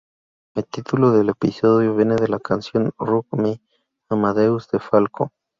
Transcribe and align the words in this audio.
El 0.55 0.65
título 0.65 1.11
del 1.11 1.29
episodio, 1.29 1.95
viene 1.95 2.15
de 2.15 2.27
la 2.27 2.39
canción 2.39 2.91
"Rock 2.97 3.27
Me 3.33 3.61
Amadeus", 4.09 4.67
de 4.71 4.79
Falco. 4.79 5.31